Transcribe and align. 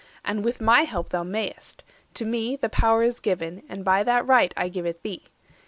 And 0.25 0.43
with 0.43 0.59
my 0.59 0.81
help 0.81 1.09
thou 1.09 1.21
may'st; 1.21 1.83
to 2.15 2.25
me 2.25 2.55
the 2.55 2.69
power 2.69 3.03
Is 3.03 3.19
given, 3.19 3.61
and 3.69 3.85
by 3.85 4.01
that 4.01 4.25
right 4.25 4.51
I 4.57 4.67
give 4.67 4.87
it 4.87 5.03
thee. 5.03 5.25